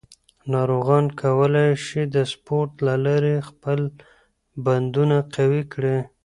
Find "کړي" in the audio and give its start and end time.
5.73-5.97